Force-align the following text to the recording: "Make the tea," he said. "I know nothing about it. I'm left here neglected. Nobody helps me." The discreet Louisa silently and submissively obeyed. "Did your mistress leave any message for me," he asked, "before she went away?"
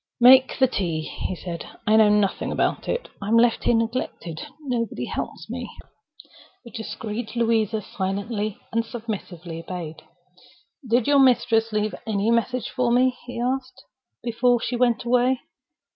"Make 0.19 0.57
the 0.57 0.65
tea," 0.65 1.01
he 1.01 1.35
said. 1.35 1.63
"I 1.85 1.95
know 1.95 2.09
nothing 2.09 2.51
about 2.51 2.87
it. 2.87 3.07
I'm 3.21 3.37
left 3.37 3.65
here 3.65 3.75
neglected. 3.75 4.41
Nobody 4.59 5.05
helps 5.05 5.47
me." 5.47 5.69
The 6.65 6.71
discreet 6.71 7.35
Louisa 7.35 7.83
silently 7.83 8.57
and 8.71 8.83
submissively 8.83 9.59
obeyed. 9.59 10.01
"Did 10.89 11.05
your 11.05 11.19
mistress 11.19 11.71
leave 11.71 11.93
any 12.07 12.31
message 12.31 12.71
for 12.71 12.91
me," 12.91 13.15
he 13.27 13.39
asked, 13.39 13.83
"before 14.23 14.59
she 14.59 14.75
went 14.75 15.03
away?" 15.03 15.39